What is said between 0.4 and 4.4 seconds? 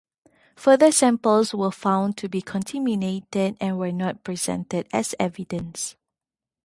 Further samples were found to be contaminated and were not